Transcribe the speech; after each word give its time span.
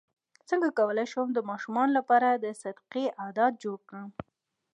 څنګه 0.49 0.69
کولی 0.79 1.05
شم 1.11 1.27
د 1.33 1.39
ماشومانو 1.49 1.91
لپاره 1.99 2.27
د 2.31 2.45
صدقې 2.61 3.05
عادت 3.21 3.51
جوړ 3.63 3.77
کړم 3.89 4.09